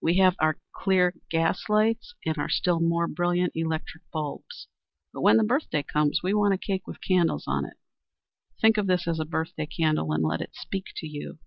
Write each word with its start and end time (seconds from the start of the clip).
We 0.00 0.18
have 0.18 0.36
our 0.38 0.58
clear 0.72 1.12
gas 1.28 1.68
lights 1.68 2.14
and 2.24 2.38
our 2.38 2.48
still 2.48 2.78
more 2.78 3.08
brilliant 3.08 3.50
electric 3.56 4.08
bulbs, 4.12 4.68
but 5.12 5.22
when 5.22 5.38
the 5.38 5.42
birthday 5.42 5.82
comes 5.82 6.22
we 6.22 6.32
want 6.34 6.54
a 6.54 6.56
cake 6.56 6.86
with 6.86 7.00
candles 7.00 7.46
on 7.48 7.64
it. 7.64 7.76
Think 8.60 8.76
of 8.78 8.86
this 8.86 9.08
as 9.08 9.18
a 9.18 9.24
birthday 9.24 9.66
candle 9.66 10.12
and 10.12 10.22
let 10.22 10.40
it 10.40 10.54
speak 10.54 10.90
to 10.98 11.08
you. 11.08 11.40